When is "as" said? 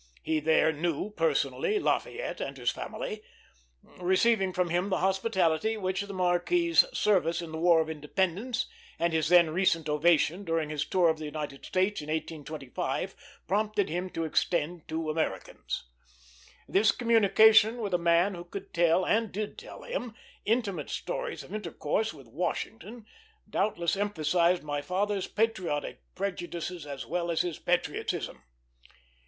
26.87-27.05, 27.29-27.41